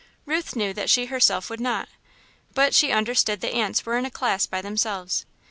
Ruth 0.25 0.55
knew 0.55 0.73
that 0.73 0.89
she 0.89 1.05
herself 1.05 1.47
would 1.47 1.59
not, 1.59 1.87
but 2.55 2.73
she 2.73 2.91
understood 2.91 3.39
that 3.41 3.53
aunts 3.53 3.85
were 3.85 3.99
in 3.99 4.05
a 4.05 4.09
class 4.09 4.47
by 4.47 4.59
themselves. 4.59 5.27